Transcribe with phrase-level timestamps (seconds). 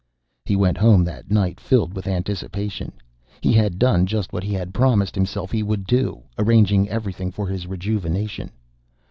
[0.45, 2.93] He went home that night filled with anticipation.
[3.39, 7.45] He had done just what he had promised himself he would do, arranging everything for
[7.47, 8.49] his rejuvenation.